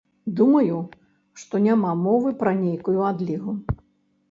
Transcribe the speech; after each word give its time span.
Думаю, 0.37 0.77
што 1.43 1.61
няма 1.67 1.93
мовы 2.07 2.33
пра 2.41 2.57
нейкую 2.65 2.99
адлігу. 3.13 3.51